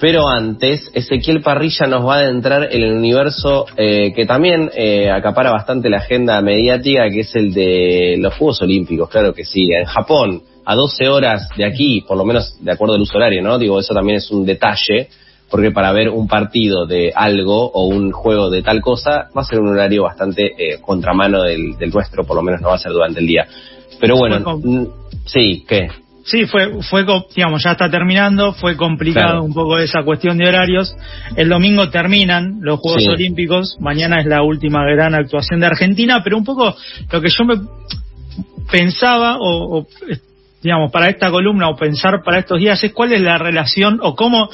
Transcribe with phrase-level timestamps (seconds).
[0.00, 5.10] Pero antes, Ezequiel Parrilla nos va a adentrar en el universo eh, que también eh,
[5.10, 9.72] acapara bastante la agenda mediática, que es el de los Juegos Olímpicos, claro que sí.
[9.72, 13.42] En Japón, a 12 horas de aquí, por lo menos de acuerdo al uso horario,
[13.42, 13.58] ¿no?
[13.58, 15.08] Digo, eso también es un detalle,
[15.50, 19.44] porque para ver un partido de algo o un juego de tal cosa, va a
[19.44, 22.78] ser un horario bastante eh, contramano del, del nuestro, por lo menos no va a
[22.78, 23.48] ser durante el día.
[23.98, 24.44] Pero bueno,
[25.24, 25.88] sí, ¿qué?
[26.28, 30.94] Sí, fue, fue, digamos, ya está terminando, fue complicado un poco esa cuestión de horarios.
[31.36, 36.36] El domingo terminan los Juegos Olímpicos, mañana es la última gran actuación de Argentina, pero
[36.36, 36.76] un poco
[37.10, 37.54] lo que yo me
[38.70, 39.86] pensaba, o,
[40.62, 44.14] digamos, para esta columna, o pensar para estos días, es cuál es la relación, o
[44.14, 44.50] cómo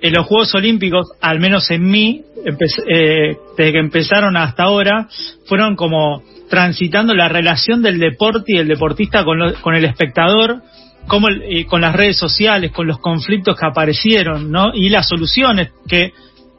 [0.00, 5.06] en los Juegos Olímpicos, al menos en mí, eh, desde que empezaron hasta ahora,
[5.46, 10.60] fueron como transitando la relación del deporte y el deportista con, con el espectador,
[11.06, 14.72] como eh, con las redes sociales, con los conflictos que aparecieron, ¿no?
[14.74, 16.12] Y las soluciones que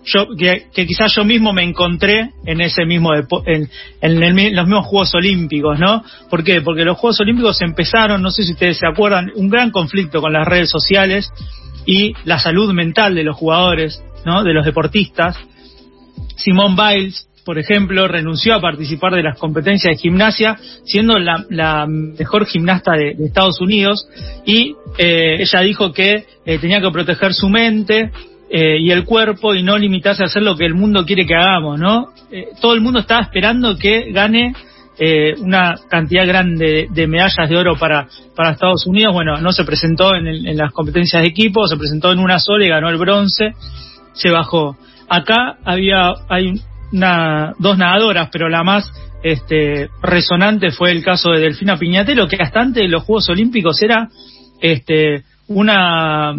[0.06, 3.70] yo que, quizás yo mismo me encontré en ese mismo en,
[4.02, 6.04] en, los mismos Juegos Olímpicos, ¿no?
[6.30, 6.62] ¿Por qué?
[6.62, 10.34] Porque los Juegos Olímpicos empezaron, no sé si ustedes se acuerdan, un gran conflicto con
[10.34, 11.32] las redes sociales
[11.86, 14.44] y la salud mental de los jugadores, ¿no?
[14.44, 15.38] De los deportistas.
[16.36, 22.48] Simone Biles por ejemplo, renunció a participar de las competencias de gimnasia, siendo la, mejor
[22.48, 24.08] gimnasta de, Estados Unidos,
[24.46, 28.12] y eh, ella dijo que eh, tenía que proteger su mente
[28.50, 31.36] eh, y el cuerpo y no limitarse a hacer lo que el mundo quiere que
[31.36, 32.08] hagamos, ¿no?
[32.60, 34.54] todo el mundo estaba esperando que gane
[35.40, 39.14] una cantidad grande de, medallas de oro para, para Estados Unidos.
[39.14, 42.66] Bueno, no se presentó en, en, las competencias de equipo, se presentó en una sola
[42.66, 43.54] y ganó el bronce,
[44.14, 44.76] se bajó.
[45.08, 46.56] Acá había, hay
[46.92, 48.92] una, dos nadadoras, pero la más
[49.24, 53.82] este, resonante fue el caso de Delfina Piñatelo, que hasta antes de los Juegos Olímpicos
[53.82, 54.08] era
[54.62, 56.34] este, una,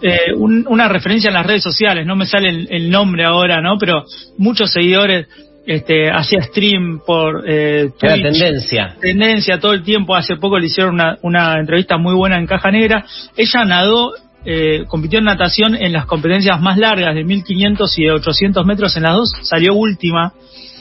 [0.00, 3.76] eh, una referencia en las redes sociales, no me sale el, nombre ahora, ¿no?
[3.78, 4.04] Pero
[4.38, 5.26] muchos seguidores
[5.66, 8.96] este, hacía stream por eh, tendencia.
[9.00, 10.14] Tendencia todo el tiempo.
[10.14, 13.04] Hace poco le hicieron una, una entrevista muy buena en Caja Negra.
[13.36, 14.12] Ella nadó
[14.44, 18.96] eh, compitió en natación en las competencias más largas de 1500 y de 800 metros.
[18.96, 20.32] En las dos, salió última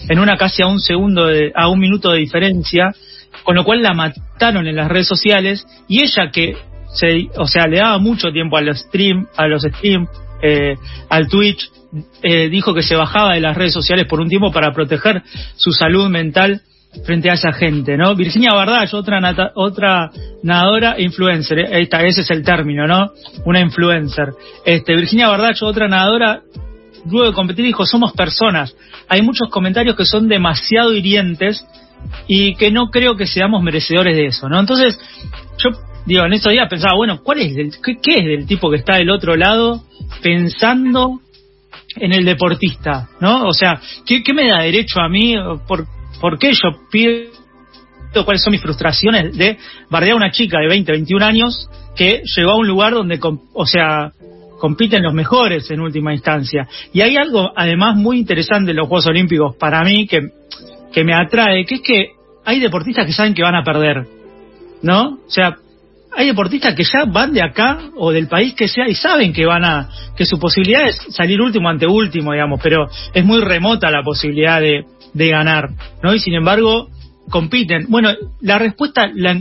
[0.09, 2.93] en una casi a un segundo de, a un minuto de diferencia,
[3.43, 5.65] con lo cual la mataron en las redes sociales.
[5.87, 6.55] Y ella que
[6.93, 10.07] se, o sea, le daba mucho tiempo a los stream, a los stream,
[10.41, 10.75] eh,
[11.09, 11.69] al Twitch,
[12.23, 15.21] eh, dijo que se bajaba de las redes sociales por un tiempo para proteger
[15.55, 16.61] su salud mental
[17.05, 18.15] frente a esa gente, ¿no?
[18.15, 19.19] Virginia Bardach, otra
[19.55, 20.11] otra
[20.43, 23.11] nadadora e influencer, eh, esta, ese es el término, ¿no?
[23.45, 24.29] Una influencer.
[24.65, 26.41] Este, Virginia Bardach, otra nadadora,
[27.09, 28.75] luego de competir dijo, somos personas.
[29.07, 31.65] Hay muchos comentarios que son demasiado hirientes
[32.27, 34.59] y que no creo que seamos merecedores de eso, ¿no?
[34.59, 34.99] Entonces,
[35.57, 35.69] yo
[36.05, 38.97] digo, en estos días pensaba, bueno, ¿cuál es el, qué, es del tipo que está
[38.97, 39.83] del otro lado
[40.21, 41.21] pensando
[41.95, 43.45] en el deportista, ¿no?
[43.45, 45.35] O sea, ¿qué, qué me da derecho a mí
[45.67, 45.85] por
[46.19, 47.31] ¿Por qué yo pido
[48.25, 49.57] cuáles son mis frustraciones de
[49.89, 53.19] bardear a una chica de 20, 21 años que llegó a un lugar donde,
[53.53, 54.11] o sea,
[54.59, 56.67] compiten los mejores en última instancia?
[56.93, 60.19] Y hay algo, además, muy interesante en los Juegos Olímpicos para mí que,
[60.91, 62.11] que me atrae, que es que
[62.45, 64.05] hay deportistas que saben que van a perder,
[64.81, 65.19] ¿no?
[65.25, 65.55] O sea,
[66.13, 69.45] hay deportistas que ya van de acá o del país que sea y saben que
[69.45, 73.89] van a que su posibilidad es salir último ante último, digamos, pero es muy remota
[73.89, 75.69] la posibilidad de, de ganar,
[76.03, 76.13] ¿no?
[76.13, 76.89] Y sin embargo,
[77.29, 77.85] compiten.
[77.89, 78.09] Bueno,
[78.41, 79.39] la respuesta la,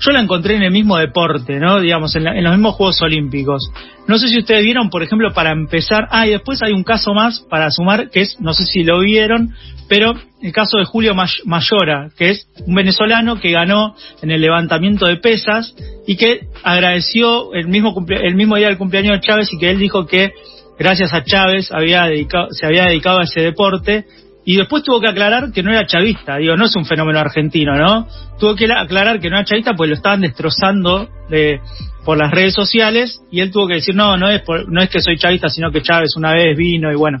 [0.00, 1.80] yo la encontré en el mismo deporte, ¿no?
[1.80, 3.70] Digamos, en, los mismos Juegos Olímpicos.
[4.06, 7.14] No sé si ustedes vieron, por ejemplo, para empezar, ah, y después hay un caso
[7.14, 9.54] más para sumar, que es, no sé si lo vieron,
[9.88, 15.06] pero el caso de Julio Mayora, que es un venezolano que ganó en el levantamiento
[15.06, 15.74] de pesas
[16.06, 19.78] y que agradeció el mismo, el mismo día del cumpleaños de Chávez y que él
[19.78, 20.32] dijo que
[20.78, 24.04] gracias a Chávez había dedicado, se había dedicado a ese deporte
[24.50, 27.76] y después tuvo que aclarar que no era chavista, digo, no es un fenómeno argentino,
[27.76, 28.08] ¿no?
[28.40, 31.60] Tuvo que aclarar que no era chavista pues lo estaban destrozando de,
[32.02, 35.02] por las redes sociales y él tuvo que decir, no, no es, no es que
[35.02, 37.20] soy chavista, sino que Chávez una vez vino y bueno,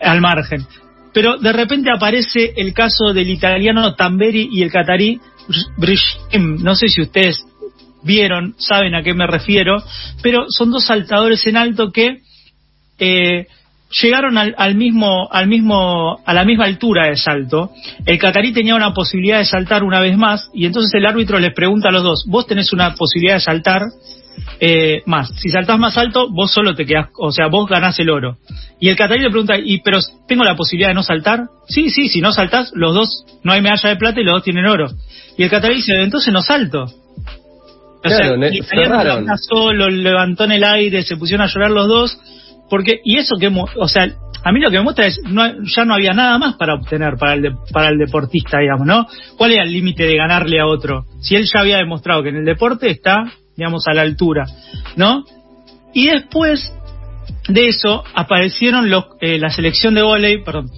[0.00, 0.66] al margen.
[1.14, 5.20] Pero de repente aparece el caso del italiano Tamberi y el catarí
[5.76, 7.46] Brishim, no sé si ustedes
[8.02, 9.84] vieron, saben a qué me refiero,
[10.20, 12.22] pero son dos saltadores en alto que
[12.98, 13.46] eh,
[13.90, 17.70] llegaron al, mismo, al mismo, a la misma altura de salto.
[18.06, 21.54] El catarí tenía una posibilidad de saltar una vez más y entonces el árbitro les
[21.54, 23.82] pregunta a los dos, vos tenés una posibilidad de saltar
[24.60, 25.32] eh, más.
[25.36, 28.38] Si saltás más alto, vos solo te quedás, o sea, vos ganás el oro.
[28.78, 29.98] Y el catarí le pregunta, ¿y pero
[30.28, 31.48] tengo la posibilidad de no saltar?
[31.68, 34.44] Sí, sí, si no saltás, los dos, no hay medalla de plata y los dos
[34.44, 34.88] tienen oro.
[35.36, 36.86] Y el catarí dice, entonces no salto.
[38.02, 42.18] O sea, Italiano solo, levantó en el aire, se pusieron a llorar los dos,
[42.70, 44.08] porque, y eso que, o sea,
[44.42, 47.16] a mí lo que me muestra es, no, ya no había nada más para obtener
[47.18, 49.06] para el, para el deportista, digamos, ¿no?
[49.36, 51.04] ¿Cuál era el límite de ganarle a otro?
[51.20, 53.24] Si él ya había demostrado que en el deporte está,
[53.56, 54.46] digamos, a la altura,
[54.96, 55.24] ¿no?
[55.92, 56.72] Y después
[57.48, 60.70] de eso aparecieron los, eh, la selección de volei, perdón.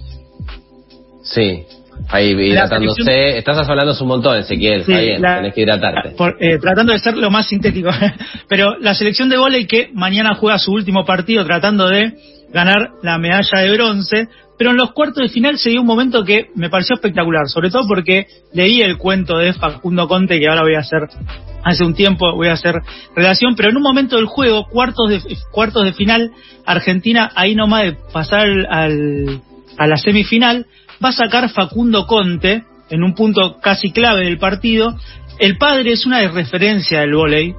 [1.23, 1.63] Sí.
[2.09, 3.37] Ahí hidratándose.
[3.37, 4.81] Estás hablando un montón, Ezequiel.
[4.81, 6.15] Está bien, tenés que hidratarte.
[6.39, 7.89] Eh, tratando de ser lo más sintético.
[8.47, 12.13] Pero la selección de volei que mañana juega su último partido tratando de
[12.53, 14.27] ganar la medalla de bronce.
[14.57, 17.71] Pero en los cuartos de final se dio un momento que me pareció espectacular, sobre
[17.71, 21.07] todo porque leí el cuento de Facundo Conte, que ahora voy a hacer,
[21.63, 22.75] hace un tiempo voy a hacer
[23.15, 26.31] relación, pero en un momento del juego, cuartos de, cuartos de final,
[26.65, 29.41] Argentina, ahí nomás de pasar al,
[29.77, 30.67] a la semifinal,
[31.03, 34.95] va a sacar Facundo Conte en un punto casi clave del partido.
[35.39, 37.55] El padre es una referencia del volei.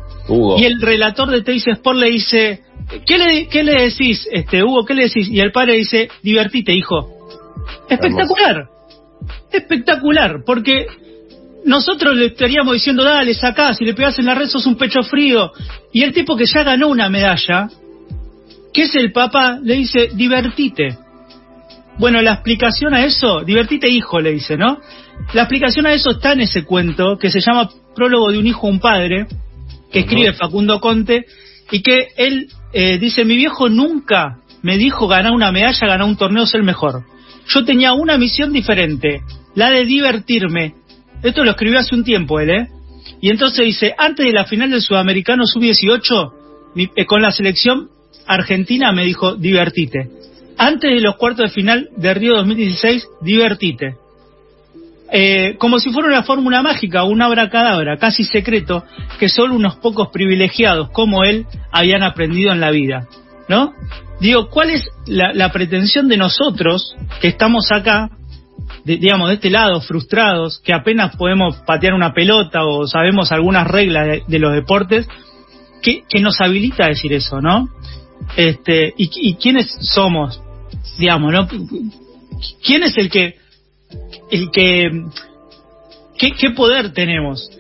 [0.59, 2.63] Y el relator de Teis Sport le dice,
[3.07, 4.85] ¿qué le, ¿qué le decís, este, Hugo?
[4.85, 5.29] ¿Qué le decís?
[5.29, 7.11] Y el padre dice, divertite, hijo.
[7.89, 8.69] Espectacular.
[9.53, 10.87] Espectacular, porque
[11.65, 15.03] nosotros le estaríamos diciendo, dale, sacá, si le pegas en la red sos un pecho
[15.03, 15.53] frío.
[15.93, 17.69] Y el tipo que ya ganó una medalla,
[18.73, 20.99] que es el papá, le dice, divertite.
[21.99, 24.79] Bueno, la explicación a eso, divertite hijo, le dice, ¿no?
[25.33, 28.67] La explicación a eso está en ese cuento que se llama Prólogo de un hijo
[28.67, 29.27] a un padre,
[29.93, 31.25] que escribe Facundo Conte,
[31.71, 36.17] y que él eh, dice, mi viejo nunca me dijo ganar una medalla, ganar un
[36.17, 37.05] torneo, ser el mejor.
[37.47, 39.21] Yo tenía una misión diferente,
[39.55, 40.75] la de divertirme.
[41.23, 42.69] Esto lo escribió hace un tiempo él, ¿eh?
[43.21, 46.33] Y entonces dice, antes de la final del Sudamericano Sub-18,
[46.97, 47.89] eh, con la selección
[48.27, 50.11] argentina me dijo, divertite.
[50.57, 53.97] Antes de los cuartos de final de Río 2016, divertite.
[55.11, 58.85] Eh, como si fuera una fórmula mágica, un abracadabra, casi secreto,
[59.19, 63.07] que solo unos pocos privilegiados como él habían aprendido en la vida.
[63.49, 63.73] ¿No?
[64.21, 68.11] Digo, ¿cuál es la, pretensión de nosotros que estamos acá,
[68.85, 74.27] digamos, de este lado, frustrados, que apenas podemos patear una pelota o sabemos algunas reglas
[74.27, 75.07] de, los deportes,
[75.83, 77.69] que, nos habilita a decir eso, ¿no?
[78.37, 80.41] Este, y, y quiénes somos
[80.99, 81.49] digamos, ¿no?
[82.65, 83.37] ¿Quién es el que,
[84.31, 84.91] el que,
[86.19, 87.51] qué, poder tenemos?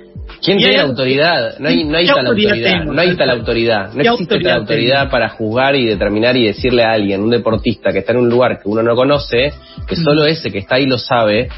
[0.42, 1.58] ¿Quién tiene autoridad?
[1.58, 2.84] No hay, no hay tal autoridad.
[2.84, 3.92] No hay tal autoridad.
[3.94, 8.00] No existe tal autoridad para juzgar y determinar y decirle a alguien, un deportista que
[8.00, 9.52] está en un lugar que uno no conoce,
[9.86, 10.04] que mm.
[10.04, 11.48] solo ese que está ahí lo sabe,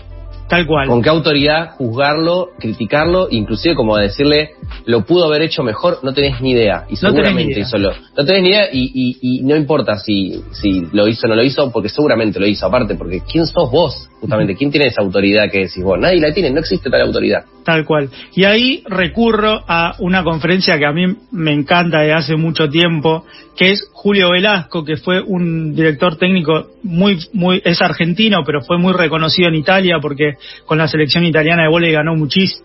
[0.48, 0.86] Tal cual.
[0.86, 4.52] ¿Con qué autoridad juzgarlo, criticarlo, inclusive como decirle,
[4.84, 6.84] lo pudo haber hecho mejor, no tenés ni idea.
[6.88, 7.92] Y seguramente hizo lo.
[8.16, 11.42] No tenés ni idea y, y, no importa si, si lo hizo o no lo
[11.42, 14.08] hizo, porque seguramente lo hizo, aparte, porque ¿quién sos vos?
[14.20, 15.98] Justamente, ¿quién tiene esa autoridad que decís vos?
[15.98, 17.44] Nadie la tiene, no existe tal autoridad.
[17.64, 18.08] Tal cual.
[18.34, 23.24] Y ahí recurro a una conferencia que a mí me encanta de hace mucho tiempo,
[23.56, 28.78] que es Julio Velasco, que fue un director técnico muy, muy, es argentino, pero fue
[28.78, 32.62] muy reconocido en Italia porque con la selección italiana de volei ganó muchísimo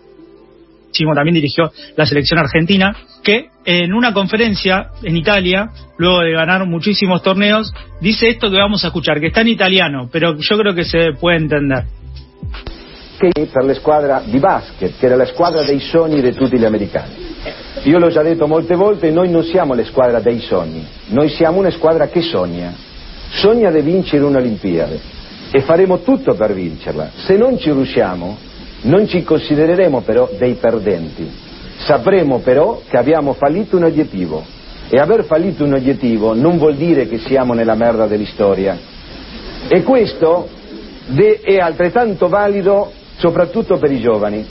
[1.16, 2.94] también dirigió la selección argentina,
[3.24, 8.84] que en una conferencia en Italia, luego de ganar muchísimos torneos, dice esto que vamos
[8.84, 11.82] a escuchar, que está en italiano, pero yo creo que se puede entender.
[13.18, 17.21] per la squadra di basket, che era la squadra dei sogni di tutti gli americani.
[17.84, 21.58] Io l'ho già detto molte volte, noi non siamo la squadra dei sogni, noi siamo
[21.58, 22.72] una squadra che sogna,
[23.30, 25.00] sogna di vincere un'Olimpiade
[25.50, 27.10] e faremo tutto per vincerla.
[27.16, 28.36] Se non ci riusciamo,
[28.82, 31.28] non ci considereremo però dei perdenti,
[31.78, 34.44] sapremo però che abbiamo fallito un obiettivo
[34.88, 38.78] e aver fallito un obiettivo non vuol dire che siamo nella merda dell'istoria.
[39.68, 40.48] E questo
[41.42, 44.46] è altrettanto valido soprattutto per i giovani.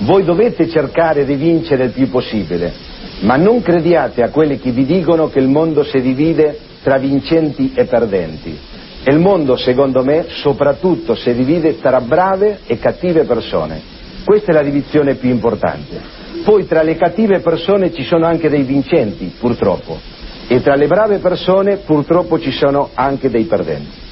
[0.00, 2.72] Voi dovete cercare di vincere il più possibile,
[3.20, 7.72] ma non crediate a quelli che vi dicono che il mondo si divide tra vincenti
[7.74, 8.58] e perdenti.
[9.04, 13.98] Il mondo, secondo me, soprattutto si divide tra brave e cattive persone.
[14.24, 16.00] Questa è la divisione più importante.
[16.44, 19.98] Poi tra le cattive persone ci sono anche dei vincenti, purtroppo,
[20.48, 24.08] e tra le brave persone purtroppo ci sono anche dei perdenti.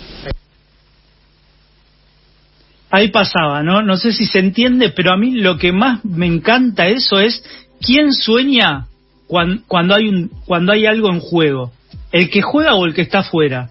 [2.90, 3.83] Ahí pasaba, ¿no?
[3.83, 7.42] No sé si se entiende, pero a mí lo que más me encanta eso es
[7.80, 8.87] quién sueña
[9.26, 11.73] cuando, hay un cuando hay algo en juego,
[12.12, 13.68] el que juega o el que está fuera,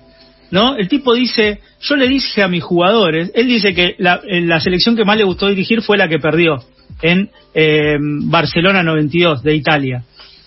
[0.52, 0.76] ¿no?
[0.76, 4.96] El tipo dice, yo le dije a mis jugadores, él dice que la, la selección
[4.96, 6.64] que más le gustó dirigir fue la que perdió
[7.02, 10.04] en eh, Barcelona 92 de Italia.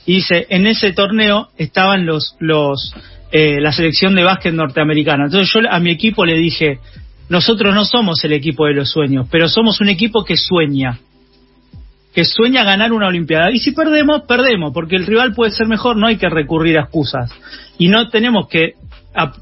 [0.06, 2.94] Y dice, en ese torneo estaban los los
[3.32, 5.24] eh, la selección de básquet norteamericana.
[5.26, 6.78] Entonces yo a mi equipo le dije,
[7.30, 10.98] nosotros no somos el equipo de los sueños, pero somos un equipo que sueña.
[12.12, 13.52] que sueña ganar una Olimpiada.
[13.52, 16.82] Y si perdemos, perdemos, porque el rival puede ser mejor, no hay que recurrir a
[16.82, 17.30] excusas.
[17.78, 18.74] Y no tenemos que...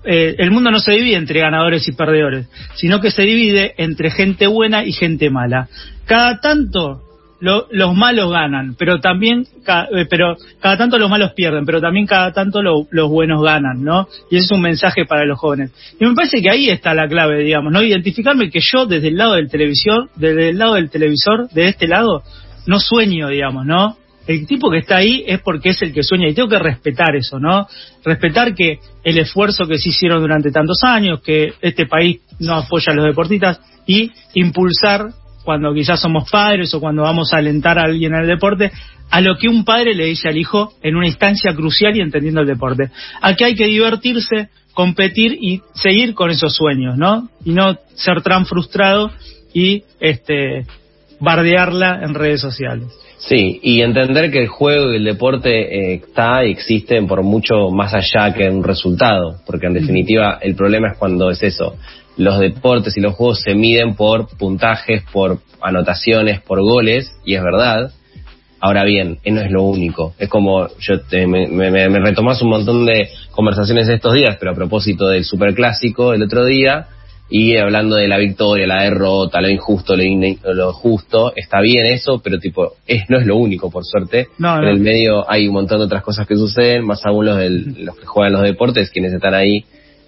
[0.04, 4.11] Eh, el mundo no se divide entre ganadores y perdedores, sino que se divide entre
[4.11, 5.68] gente buena y gente mala.
[6.04, 7.08] Cada tanto
[7.40, 12.33] los malos ganan, pero también, eh, pero cada tanto los malos pierden, pero también cada
[12.33, 14.09] tanto los buenos ganan, ¿no?
[14.30, 15.71] Y ese es un mensaje para los jóvenes.
[16.00, 17.83] Y me parece que ahí está la clave, digamos, ¿no?
[17.83, 21.87] Identificarme que yo desde el lado del televisor, desde el lado del televisor, de este
[21.87, 22.23] lado,
[22.66, 23.97] no sueño, digamos, ¿no?
[24.26, 27.16] El tipo que está ahí es porque es el que sueña y tengo que respetar
[27.16, 27.66] eso, ¿no?
[28.04, 32.92] Respetar que el esfuerzo que se hicieron durante tantos años, que este país no apoya
[32.92, 35.07] a los deportistas y impulsar
[35.49, 38.71] cuando quizás somos padres o cuando vamos a alentar a alguien en el deporte,
[39.09, 42.43] a lo que un padre le dice al hijo en una instancia crucial y entendiendo
[42.43, 42.90] el deporte.
[43.23, 47.31] Aquí hay que divertirse, competir y seguir con esos sueños, ¿no?
[47.47, 49.11] Y no ser tan frustrado
[49.55, 50.67] y este
[51.19, 52.88] bardearla en redes sociales.
[53.17, 57.71] Sí, y entender que el juego y el deporte eh, está y existen por mucho
[57.71, 61.78] más allá que un resultado, porque en definitiva el problema es cuando es eso,
[62.19, 67.43] los deportes y los juegos se miden por puntajes, por anotaciones, por goles, y es
[67.43, 67.93] verdad.
[68.61, 70.15] Ahora bien, no es lo único.
[70.19, 70.97] Es como, yo
[71.29, 76.25] me, me, retomas un montón de conversaciones estos días, pero a propósito del superclásico el
[76.25, 76.89] otro día,
[77.31, 82.21] y hablando de la victoria, la derrota, lo injusto, lo, lo justo, está bien eso,
[82.21, 84.27] pero tipo, es, no es lo único, por suerte.
[84.41, 87.85] en el medio hay un montón de otras cosas que suceden, más aún los, del,
[87.85, 89.65] los que juegan los deportes, quienes están ahí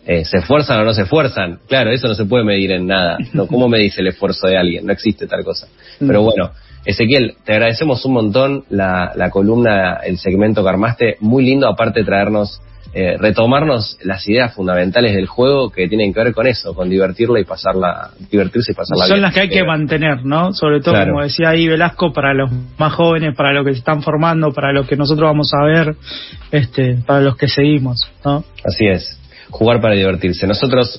[0.06, 1.60] eh, ¿Se esfuerzan o no se esfuerzan?
[1.68, 3.18] Claro, eso no se puede medir en nada.
[3.32, 3.46] ¿no?
[3.46, 4.86] ¿Cómo me dice el esfuerzo de alguien?
[4.86, 5.68] No existe tal cosa.
[5.98, 6.50] Pero bueno,
[6.84, 11.16] Ezequiel, te agradecemos un montón la, la columna, el segmento que armaste.
[11.20, 12.62] Muy lindo, aparte de traernos,
[12.94, 17.38] eh, retomarnos las ideas fundamentales del juego que tienen que ver con eso, con divertirla
[17.38, 20.52] y pasarla, divertirse y pasarla Son las que hay que mantener, ¿no?
[20.54, 24.02] Sobre todo, como decía ahí Velasco, para los más jóvenes, para los que se están
[24.02, 25.94] formando, para los que nosotros vamos a ver,
[26.50, 28.42] este, para los que seguimos, ¿no?
[28.64, 30.46] Así es jugar para divertirse.
[30.46, 30.88] Nosotros